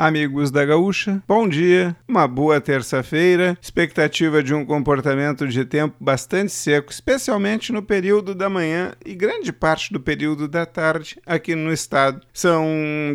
[0.00, 3.58] Amigos da Gaúcha, bom dia, uma boa terça-feira.
[3.60, 9.52] Expectativa de um comportamento de tempo bastante seco, especialmente no período da manhã e grande
[9.52, 12.20] parte do período da tarde aqui no estado.
[12.32, 12.64] São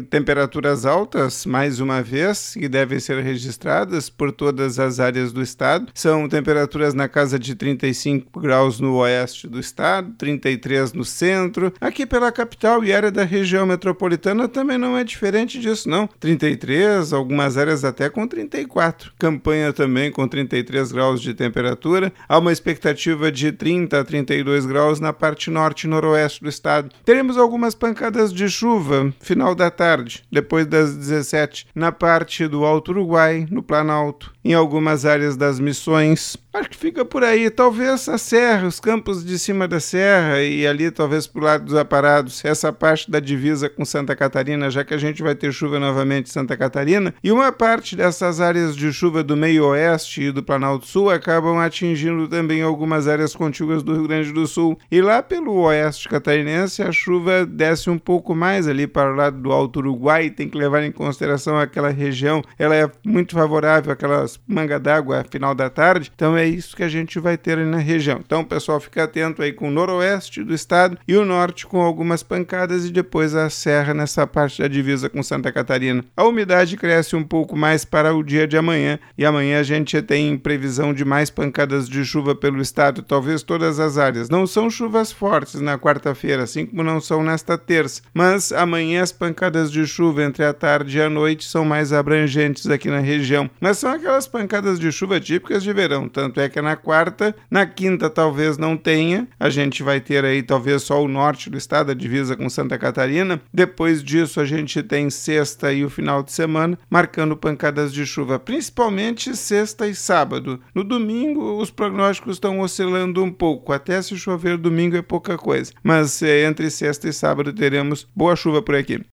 [0.09, 5.87] temperaturas altas, mais uma vez, que devem ser registradas por todas as áreas do estado.
[5.93, 11.71] São temperaturas na casa de 35 graus no oeste do estado, 33 no centro.
[11.79, 16.09] Aqui pela capital e área da região metropolitana também não é diferente disso, não.
[16.19, 19.13] 33 33, algumas áreas até com 34.
[19.19, 22.11] Campanha também com 33 graus de temperatura.
[22.27, 26.89] Há uma expectativa de 30 a 32 graus na parte norte e noroeste do estado.
[27.05, 32.91] Teremos algumas pancadas de chuva final da tarde, depois das 17, na parte do Alto
[32.91, 36.37] Uruguai, no Planalto, em algumas áreas das Missões.
[36.53, 37.49] Acho que fica por aí.
[37.49, 41.75] Talvez a serra, os campos de cima da serra e ali talvez pro lado dos
[41.75, 45.79] aparados, essa parte da divisa com Santa Catarina, já que a gente vai ter chuva
[45.79, 50.31] novamente em Santa Catarina, e uma parte dessas áreas de chuva do meio oeste e
[50.31, 54.77] do Planalto Sul acabam atingindo também algumas áreas contíguas do Rio Grande do Sul.
[54.91, 59.39] E lá pelo oeste catarinense a chuva desce um pouco mais ali para o lado
[59.39, 64.32] do Alto Uruguai, tem que levar em consideração aquela região, ela é muito favorável àquelas
[64.47, 67.77] manga d'água final da tarde, então é isso que a gente vai ter ali na
[67.77, 68.19] região.
[68.25, 72.23] Então, pessoal, fica atento aí com o noroeste do estado e o norte com algumas
[72.23, 76.03] pancadas e depois a serra nessa parte da divisa com Santa Catarina.
[76.15, 80.01] A umidade cresce um pouco mais para o dia de amanhã e amanhã a gente
[80.01, 84.29] tem previsão de mais pancadas de chuva pelo estado, talvez todas as áreas.
[84.29, 89.11] Não são chuvas fortes na quarta-feira, assim como não são nesta terça, mas amanhã as
[89.11, 93.49] pancadas de chuva entre a tarde e a noite são mais abrangentes aqui na região.
[93.59, 97.65] Mas são aquelas pancadas de chuva típicas de verão, tanto é que na quarta, na
[97.65, 101.91] quinta talvez não tenha, a gente vai ter aí talvez só o norte do estado,
[101.91, 103.41] a divisa com Santa Catarina.
[103.53, 108.39] Depois disso a gente tem sexta e o final de semana marcando pancadas de chuva,
[108.39, 110.59] principalmente sexta e sábado.
[110.73, 115.71] No domingo, os prognósticos estão oscilando um pouco, até se chover domingo é pouca coisa,
[115.83, 118.97] mas é, entre sexta e sábado teremos boa chuva por aqui.